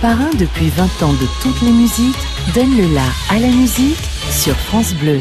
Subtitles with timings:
[0.00, 2.16] Parrain depuis 20 ans de toutes les musiques,
[2.56, 3.96] donne le la à la musique
[4.28, 5.20] sur France Bleu.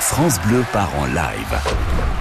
[0.00, 2.19] France Bleu part en live.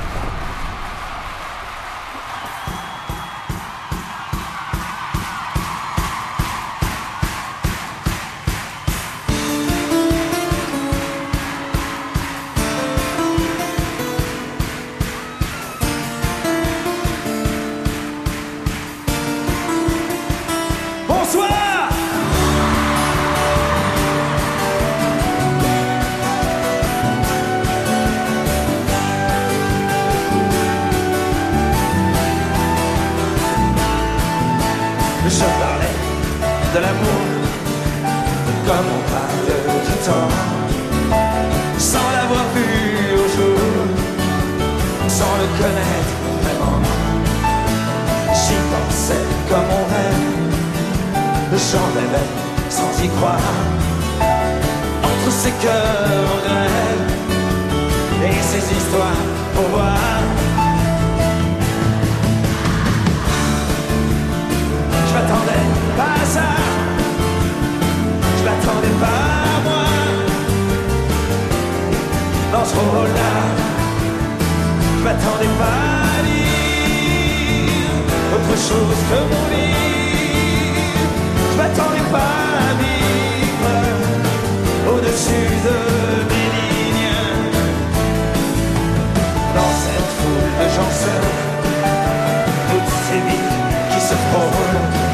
[39.20, 40.32] Parle du temps
[41.78, 42.70] sans l'avoir vu
[43.22, 43.59] au jour,
[45.08, 46.80] sans le connaître vraiment.
[48.39, 50.28] J'y pensais comme on rêve,
[51.70, 52.30] j'en rêvais
[52.70, 53.53] sans y croire.
[55.09, 57.06] Entre ces cœurs en grève
[58.26, 59.23] et ces histoires
[59.56, 59.98] pour voir.
[72.72, 72.75] Je
[75.03, 75.81] m'attendais pas
[76.14, 76.45] à dire
[78.36, 81.00] autre chose que mon livre.
[81.52, 82.36] Je m'attendais pas
[82.67, 83.73] à vivre
[84.92, 85.78] au-dessus de
[86.30, 87.17] mes lignes.
[89.56, 91.31] Dans cette foule de gens seuls,
[92.70, 93.50] toutes ces vies
[93.92, 95.08] qui se frôlent,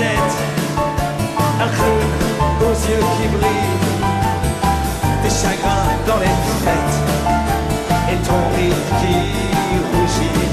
[0.00, 2.06] un creux
[2.60, 3.78] aux yeux qui brillent,
[5.24, 6.98] des chagrins dans les fêtes,
[8.12, 9.14] et ton rire qui
[9.92, 10.46] rougit.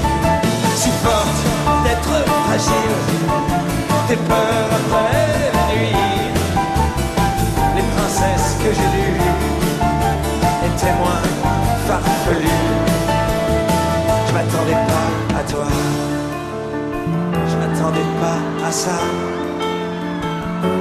[0.74, 1.40] Si forte
[1.84, 2.96] d'être fragile,
[4.08, 4.75] tes peurs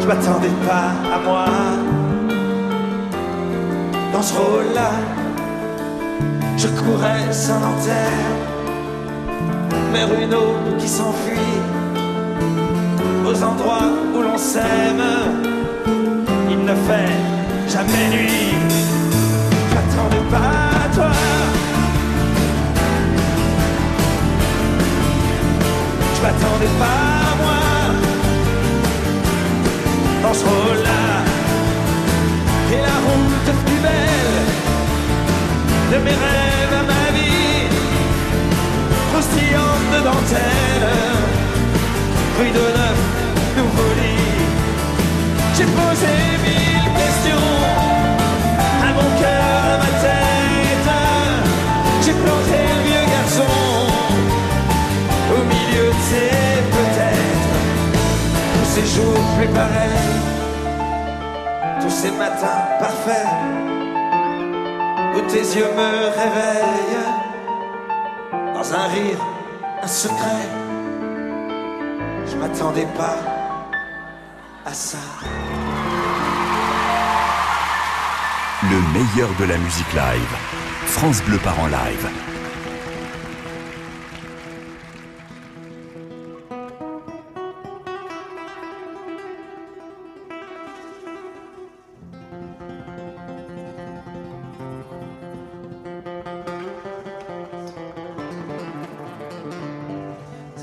[0.02, 1.46] je m'attendais pas à moi.
[4.12, 4.92] Dans ce rôle-là,
[6.58, 8.36] je courais sans lanterne
[9.94, 11.56] vers une eau qui s'enfuit
[13.26, 15.06] aux endroits où l'on s'aime.
[16.50, 17.16] Il ne fait
[17.70, 18.56] jamais nuit.
[19.72, 21.12] J'attendais pas à toi.
[26.16, 27.25] Je m'attendais pas
[30.44, 31.06] rôle-là,
[32.74, 34.42] et la route plus belle
[35.92, 37.68] de mes rêves à ma vie
[39.12, 40.90] croustillante de dentelle,
[42.38, 43.00] rue de neuf,
[43.58, 44.44] nouveau lit.
[45.58, 46.14] J'ai posé
[46.44, 47.50] mille questions
[48.88, 50.92] à mon cœur, à ma tête.
[52.04, 53.56] J'ai planté le vieux garçon
[55.36, 57.54] au milieu de ces peut-être.
[58.74, 60.15] Ces jours plus pareils,
[62.06, 63.28] ces matins parfaits
[65.16, 65.92] où tes yeux me
[66.22, 67.06] réveillent
[68.54, 69.22] dans un rire,
[69.82, 70.46] un secret.
[72.28, 73.18] Je m'attendais pas
[74.66, 74.98] à ça.
[78.64, 80.36] Le meilleur de la musique live.
[80.86, 82.35] France Bleu part en live.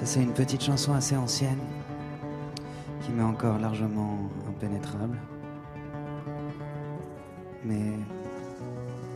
[0.05, 1.61] C'est une petite chanson assez ancienne
[3.01, 4.19] qui m'est encore largement
[4.49, 5.17] impénétrable.
[7.65, 7.93] Mais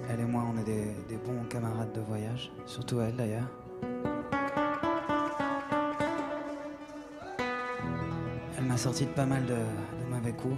[0.09, 3.49] elle et moi, on est des, bons camarades de voyage, surtout elle d'ailleurs.
[8.57, 10.57] Elle m'a sorti de pas mal de, de mauvais coups.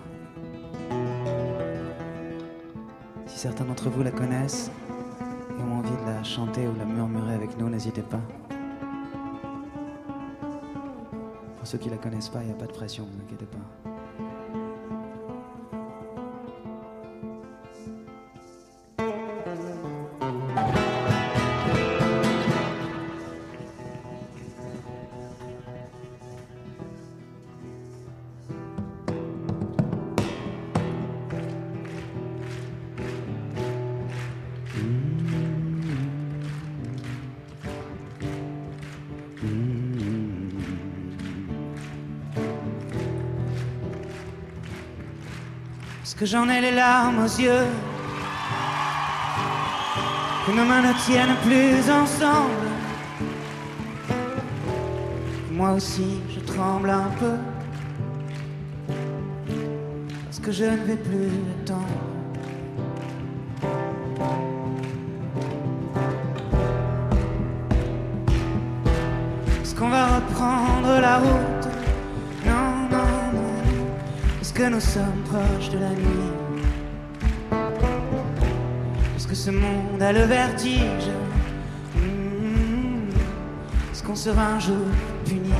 [3.26, 4.70] Si certains d'entre vous la connaissent
[5.58, 8.20] et ont envie de la chanter ou de la murmurer avec nous, n'hésitez pas.
[11.68, 13.58] Ceux qui la connaissent pas, il n'y a pas de pression, ne vous inquiétez pas.
[46.08, 47.66] Parce que j'en ai les larmes aux yeux.
[50.46, 52.66] Que nos mains ne tiennent plus ensemble.
[55.50, 57.34] Moi aussi, je tremble un peu.
[60.24, 61.30] Parce que je ne vais plus
[74.78, 76.30] nous sommes proches de la nuit.
[79.16, 81.08] Est-ce que ce monde a le vertige.
[83.90, 84.86] Est-ce qu'on sera un jour
[85.24, 85.50] puni.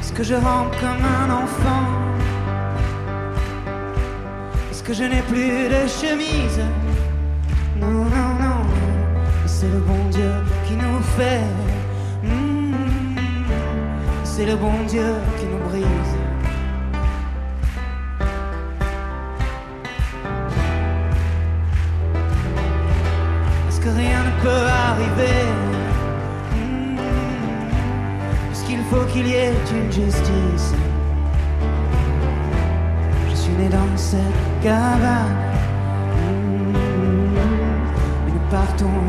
[0.00, 1.86] Est-ce que je rampe comme un enfant.
[4.70, 6.60] Est-ce que je n'ai plus de chemise.
[7.80, 8.60] Non, non, non,
[9.46, 10.32] c'est le bon Dieu
[10.66, 11.44] qui nous fait.
[12.22, 12.74] Mm.
[14.24, 16.12] C'est le bon Dieu qui nous brise.
[23.68, 25.42] Est-ce que rien ne peut arriver
[26.54, 26.98] Mm.
[28.52, 30.74] Est-ce qu'il faut qu'il y ait une justice
[33.30, 35.36] Je suis né dans cette cabane
[36.16, 36.74] Mm.
[38.28, 39.00] Et nous partons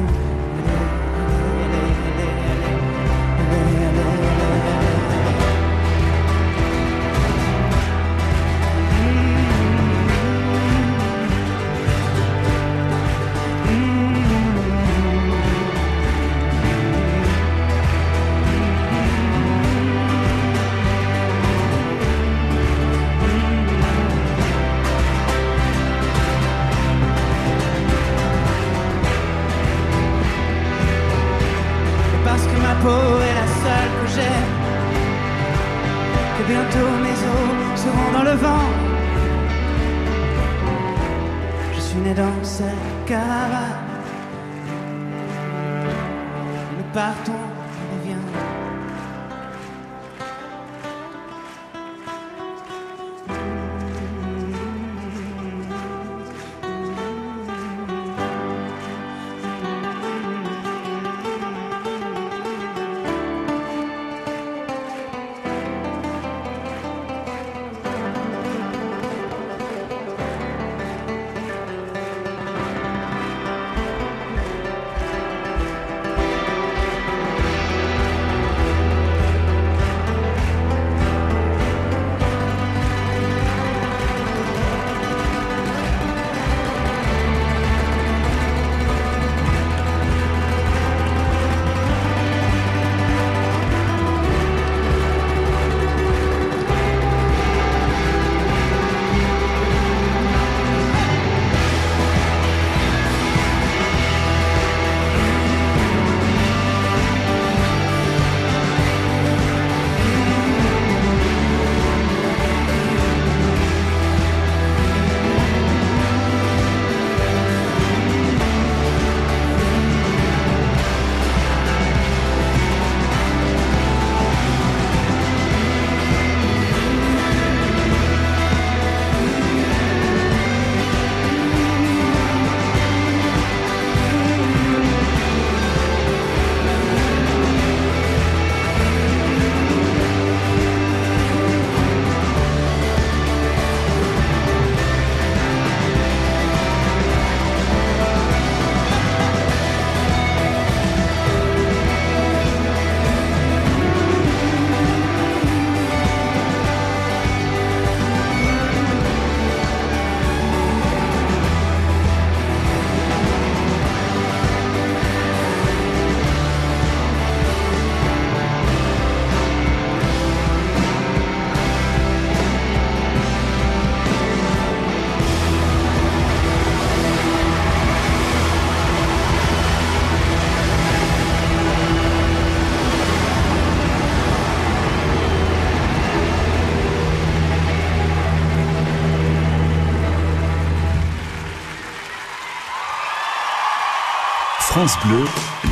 [194.88, 195.04] France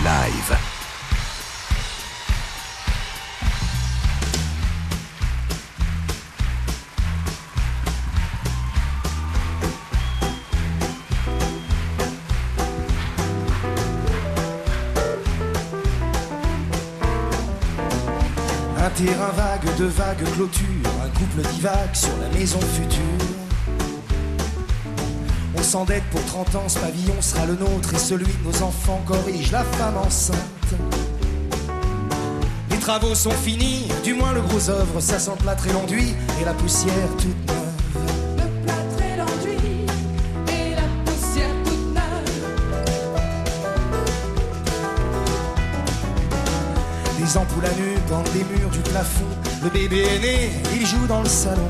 [0.03, 0.57] live.
[18.77, 20.65] Un terrain vague de vagues clôtures,
[21.03, 23.24] un couple divague sur la maison future.
[25.65, 29.51] S'endette pour 30 ans, ce pavillon sera le nôtre et celui de nos enfants corrige
[29.51, 30.37] la femme enceinte.
[32.69, 36.45] Les travaux sont finis, du moins le gros œuvre, ça sent plâtre et l'enduit et
[36.45, 37.73] la poussière toute neuve.
[38.37, 39.85] Le plâtre et l'enduit
[40.47, 42.29] et la poussière toute neuve.
[47.19, 49.25] Les ampoules à nu pendent des murs du plafond.
[49.63, 51.69] Le bébé est né, il joue dans le salon.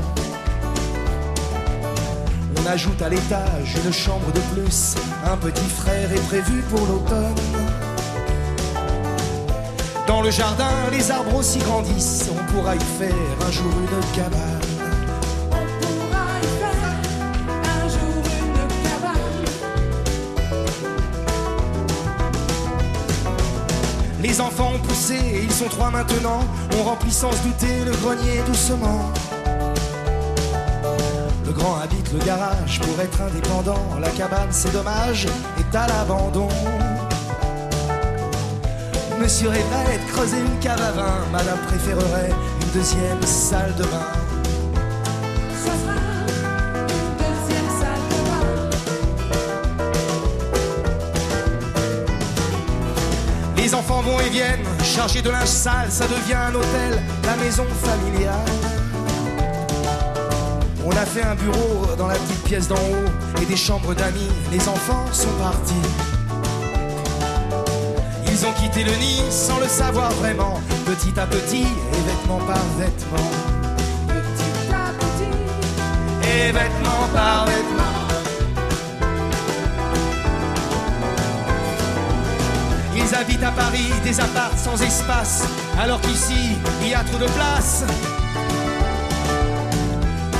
[2.66, 4.96] On ajoute à l'étage une chambre de plus.
[5.24, 7.34] Un petit frère est prévu pour l'automne.
[10.08, 12.28] Dans le jardin, les arbres aussi grandissent.
[12.30, 13.14] On pourra y faire
[13.46, 14.40] un jour une cabane.
[24.20, 26.40] Les enfants ont poussé, ils sont trois maintenant.
[26.78, 29.12] On remplit sans se douter le grenier doucement.
[31.56, 33.80] Grand habite le garage pour être indépendant.
[34.00, 35.26] La cabane, c'est dommage,
[35.58, 36.48] est à l'abandon.
[39.18, 41.24] Monsieur rêverait de creuser une cave à vin.
[41.32, 42.30] Madame préférerait
[42.62, 44.12] une deuxième salle de bain.
[45.64, 48.46] Ça sera une deuxième salle de bain.
[53.56, 57.64] Les enfants vont et viennent, chargés de linge sale, ça devient un hôtel, la maison
[57.82, 58.65] familiale.
[60.88, 64.30] On a fait un bureau dans la petite pièce d'en haut et des chambres d'amis.
[64.52, 65.74] Les enfants sont partis.
[68.28, 72.62] Ils ont quitté le nid sans le savoir vraiment, petit à petit et vêtement par
[72.78, 73.30] vêtement.
[74.06, 77.82] Petit à petit, Et vêtement par vêtement.
[82.94, 85.42] Ils habitent à Paris des apparts sans espace,
[85.80, 87.84] alors qu'ici, il y a trop de place.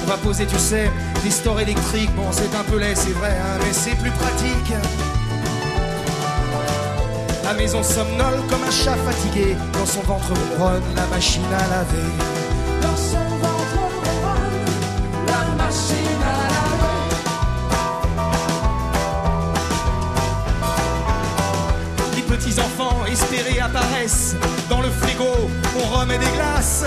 [0.06, 0.88] On va poser, tu sais,
[1.24, 2.14] des stores électriques.
[2.14, 4.72] Bon, c'est un peu laid, c'est vrai, hein, mais c'est plus pratique.
[7.42, 9.56] La maison somnole comme un chat fatigué.
[9.72, 12.12] Dans son ventre ronronne la machine à laver.
[12.82, 14.64] dans son ventre ronronne
[15.26, 16.94] la machine à laver.
[22.14, 24.36] Les petits enfants espérés apparaissent.
[24.70, 26.84] Dans le frigo, on remet des glaces.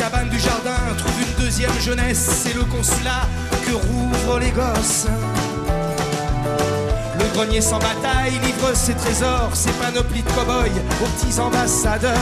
[0.00, 2.42] Cabane du jardin trouve une deuxième jeunesse.
[2.42, 3.28] C'est le consulat
[3.66, 5.06] que rouvrent les gosses.
[7.18, 12.14] Le grenier sans bataille livre ses trésors, ses panoplies de cow-boys aux petits ambassadeurs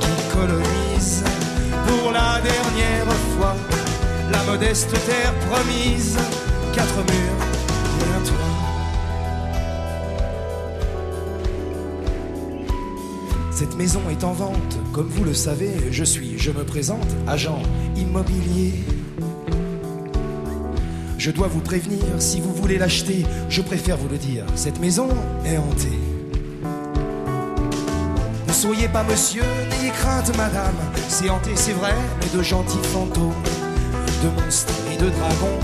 [0.00, 1.24] qui colonisent
[1.86, 3.54] pour la dernière fois
[4.32, 6.16] la modeste terre promise.
[6.72, 7.53] Quatre murs
[13.64, 17.62] Cette maison est en vente, comme vous le savez, je suis, je me présente, agent
[17.96, 18.74] immobilier.
[21.16, 25.08] Je dois vous prévenir, si vous voulez l'acheter, je préfère vous le dire, cette maison
[25.46, 25.98] est hantée.
[28.46, 30.76] Ne soyez pas monsieur, n'ayez crainte madame,
[31.08, 33.32] c'est hanté, c'est vrai, mais de gentils fantômes,
[34.22, 35.60] de monstres et de dragons,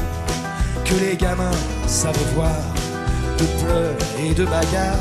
[0.86, 1.50] que les gamins
[1.86, 2.64] savent voir,
[3.36, 4.96] de pleurs et de bagarres,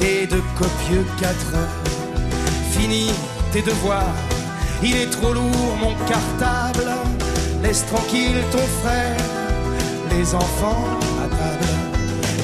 [0.00, 1.95] et de copieux quatre heures.
[2.78, 3.10] Fini
[3.52, 4.14] tes devoirs,
[4.82, 6.90] il est trop lourd mon cartable,
[7.62, 9.16] laisse tranquille ton frère,
[10.10, 10.84] les enfants
[11.22, 11.72] à table,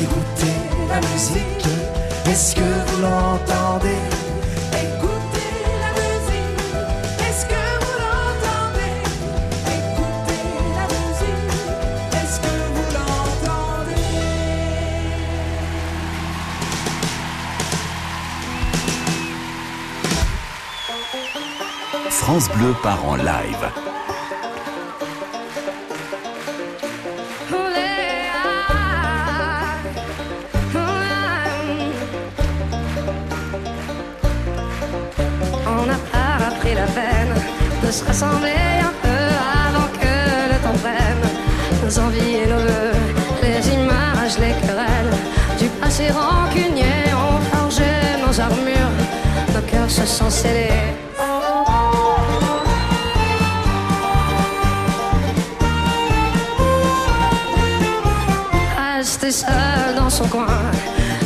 [0.03, 0.57] écoutez
[0.89, 1.67] la musique,
[2.31, 4.32] est-ce que vous l'entendez?
[22.21, 23.65] France Bleu part en live.
[35.67, 37.35] On n'a pas pris la peine
[37.85, 38.51] de se rassembler
[38.81, 39.23] un peu
[39.67, 41.25] avant que le temps prenne
[41.85, 42.93] nos envies et nos vœux,
[43.43, 45.17] les images, les querelles
[45.59, 47.91] du passé rancunier ont forgé
[48.25, 48.95] nos armures,
[49.55, 51.12] nos cœurs se sont scellés.
[59.97, 60.47] Dans son coin.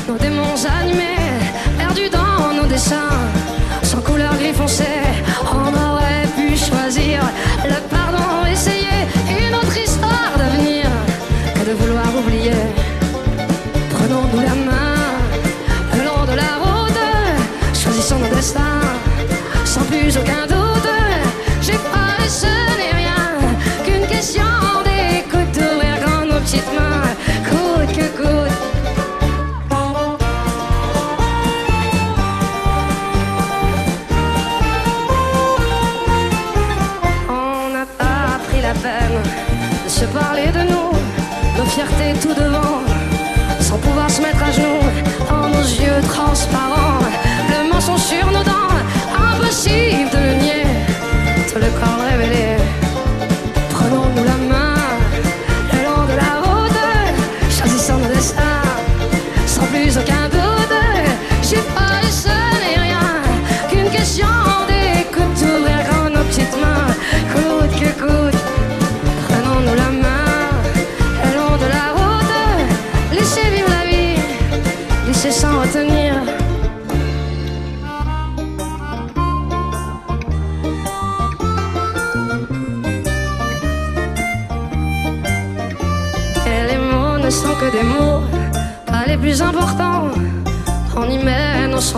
[0.07, 1.41] Nos démons animés,
[1.77, 3.19] perdus dans nos dessins,
[3.83, 4.85] sans couleur gris foncé,
[5.53, 7.21] on aurait pu choisir
[7.65, 8.99] le pardon, essayer
[9.29, 10.87] une autre histoire d'avenir
[11.55, 12.63] que de vouloir oublier.
[13.91, 14.99] Prenons-nous la main
[15.97, 17.03] le long de la route,
[17.75, 18.83] choisissons nos destins
[19.65, 20.36] sans plus aucun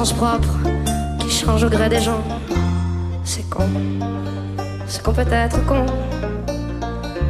[0.04, 0.58] sens propres
[1.18, 2.22] qui changent au gré des gens.
[3.24, 3.68] C'est con,
[4.86, 5.84] c'est qu'on peut être con,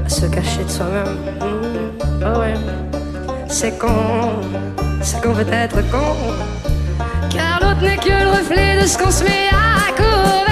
[0.05, 1.17] à se cacher de soi-même.
[1.41, 2.55] Mmh, oh ouais,
[3.49, 4.43] c'est con,
[5.01, 6.15] c'est qu'on peut être con,
[7.31, 10.48] car l'autre n'est que le reflet de ce qu'on se met à couvert.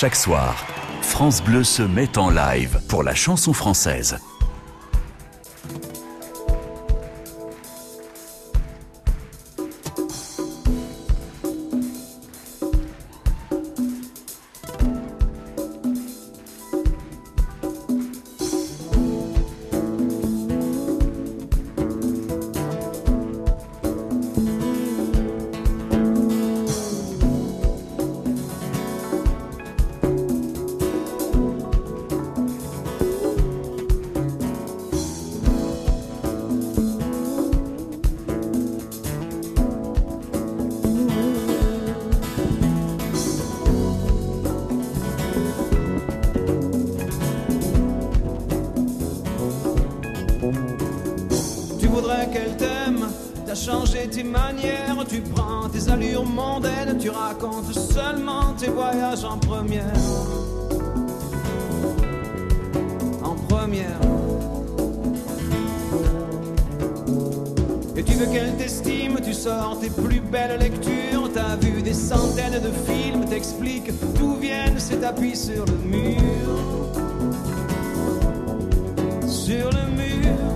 [0.00, 0.64] Chaque soir,
[1.02, 4.20] France Bleu se met en live pour la chanson française.
[54.06, 59.92] Tes manières, tu prends tes allures mondaines, tu racontes seulement tes voyages en première.
[63.22, 63.98] En première.
[67.96, 72.60] Et tu veux qu'elle t'estime, tu sors tes plus belles lectures, t'as vu des centaines
[72.62, 76.20] de films, t'expliques d'où viennent ces tapis sur le mur.
[79.26, 80.47] Sur le mur.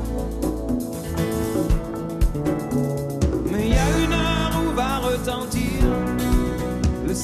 [7.14, 7.18] Tu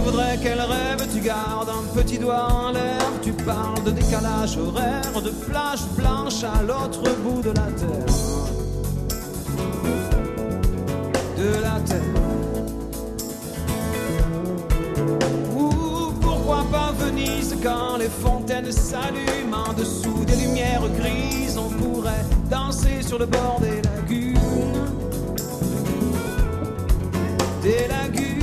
[0.00, 5.22] voudrais qu'elle rêve, tu gardes un petit doigt en l'air, tu parles de décalage horaire,
[5.22, 8.06] de plage blanche à l'autre bout de la terre.
[11.38, 12.25] De la terre.
[17.62, 23.60] Quand les fontaines s'allument en dessous des lumières grises, on pourrait danser sur le bord
[23.60, 24.38] des lagunes.
[27.62, 28.42] Des lagunes.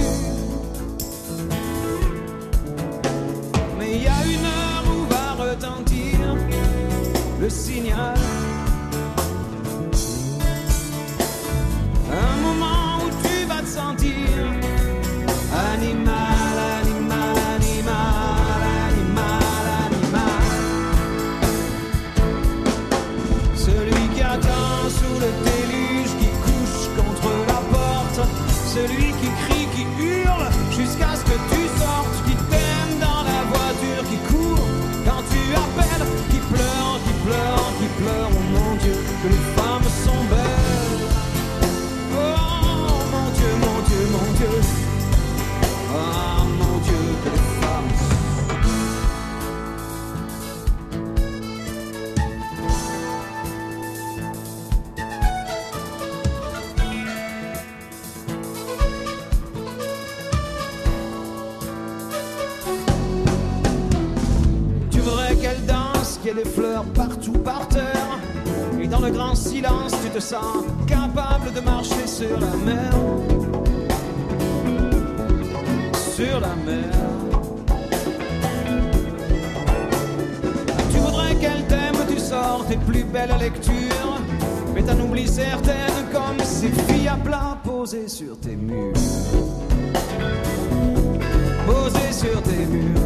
[3.80, 6.20] Mais il y a une heure où va retentir
[7.40, 8.13] le signal.
[72.24, 72.92] Sur la mer.
[76.16, 76.92] Sur la mer.
[80.92, 84.22] Tu voudrais qu'elle t'aime, tu sors tes plus belles lectures.
[84.74, 88.94] Mais t'en oublies certaines comme ces filles à plat posées sur tes murs.
[91.66, 93.02] Posées sur tes murs.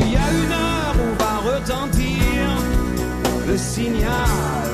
[0.00, 2.44] Il y a une heure où va retentir
[3.46, 4.73] le signal.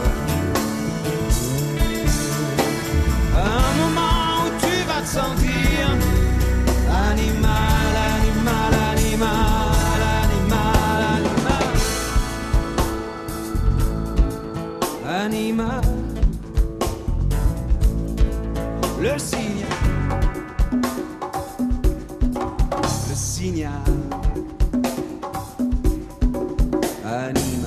[27.11, 27.35] Animal.
[27.35, 27.60] Le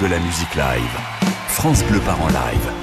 [0.00, 0.98] de la musique live.
[1.48, 2.81] France Bleu part en live.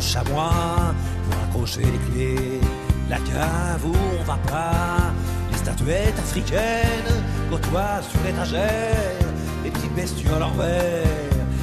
[0.00, 0.94] Chamois
[1.30, 2.60] pour accrocher les clés.
[3.08, 5.12] La cave où on va pas,
[5.50, 9.24] les statuettes africaines côtoient sur l'étagère
[9.64, 11.06] les petites bestioles en verre,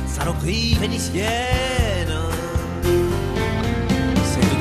[0.07, 2.17] saloperies vénitiennes.
[4.23, 4.57] C'est le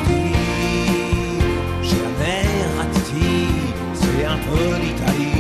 [1.82, 3.46] chez la mère à Titi,
[4.46, 5.39] peu d'Italie.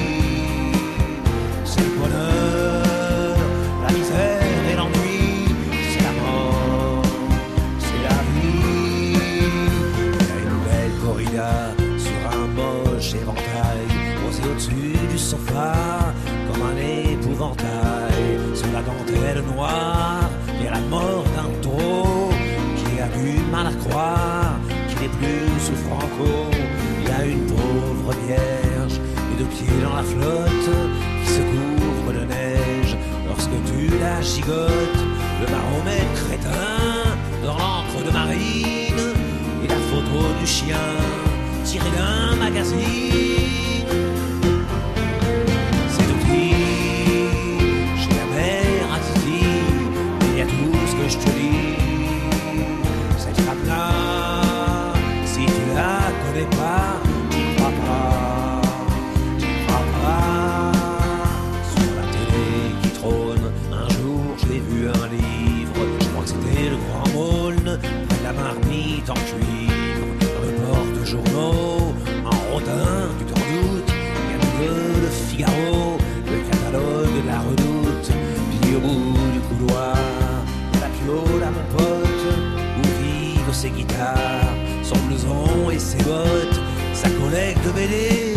[16.46, 18.24] Comme un épouvantail.
[18.54, 22.30] Sur la dentelle noire, il y a la mort d'un taureau
[22.78, 24.54] qui a du mal à croire
[24.88, 26.32] qu'il est plus sous Franco.
[27.02, 30.70] Il y a une pauvre vierge, les deux pieds dans la flotte,
[31.24, 32.96] qui se couvre de neige
[33.28, 35.02] lorsque tu la gigotes.
[35.40, 36.70] Le baromètre crétin
[37.44, 39.14] dans l'encre de marine
[39.64, 40.76] et la photo du chien
[41.64, 43.49] tirée d'un magazine.
[85.80, 86.60] Ses bottes,
[86.92, 88.29] sa collecte de BD,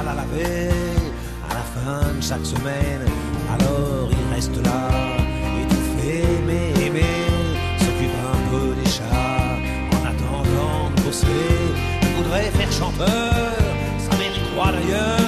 [0.00, 0.70] à laver.
[1.48, 3.04] À la fin de chaque semaine,
[3.54, 4.88] alors il reste là,
[5.62, 7.12] étouffé, mais aimé,
[7.78, 9.56] s'occupe un peu des chats,
[9.94, 11.26] en attendant de bosser.
[12.02, 13.52] Il voudrait faire chanteur,
[14.18, 15.23] mère y croit d'ailleurs,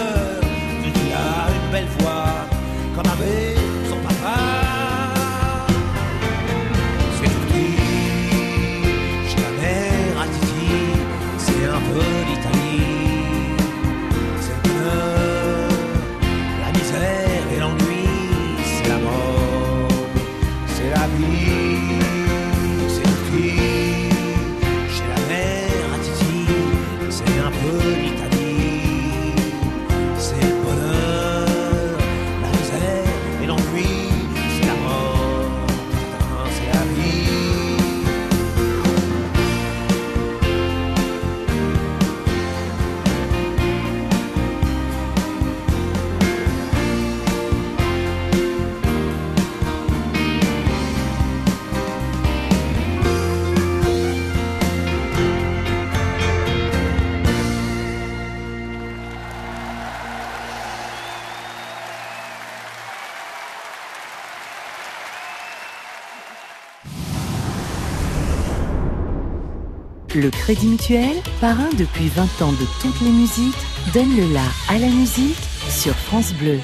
[70.16, 73.54] Le Crédit Mutuel, parrain depuis 20 ans de toutes les musiques,
[73.92, 75.36] donne le la à la musique
[75.68, 76.58] sur France Bleu.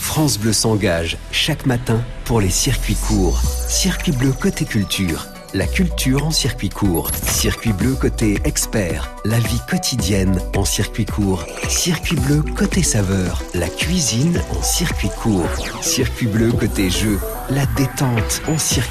[0.00, 3.42] France Bleu s'engage chaque matin pour les circuits courts.
[3.42, 5.26] Circuit bleu côté culture.
[5.52, 7.10] La culture en circuit court.
[7.14, 9.14] Circuit bleu côté expert.
[9.26, 11.44] La vie quotidienne en circuit court.
[11.68, 13.42] Circuit bleu côté saveur.
[13.52, 15.48] La cuisine en circuit court.
[15.82, 17.18] Circuit bleu côté jeu.
[17.50, 18.88] La détente en circuit